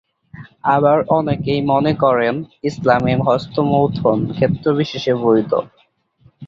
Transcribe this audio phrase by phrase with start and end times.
[0.71, 2.35] আবার অনেকে মনে করেন
[2.63, 5.51] ইসলামে হস্তমৈথুন ক্ষেত্রবিশেষে বৈধ।